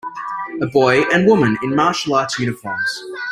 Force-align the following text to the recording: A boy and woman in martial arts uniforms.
A 0.63 0.65
boy 0.65 1.01
and 1.13 1.27
woman 1.27 1.55
in 1.61 1.75
martial 1.75 2.15
arts 2.15 2.39
uniforms. 2.39 3.03